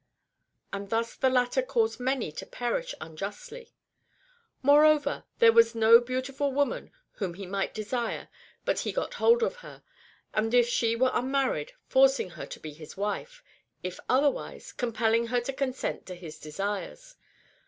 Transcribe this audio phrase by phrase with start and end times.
[0.73, 3.71] And thus the latter caused many to perish unjustly."
[4.63, 8.27] Moreover, there was no beautiful woman whom he might desire,
[8.65, 9.83] but he got hold of her;
[10.33, 13.43] if she were un married, forcing her to be his wife,
[13.83, 17.15] if otherwise, com pelling her to consent to his desires.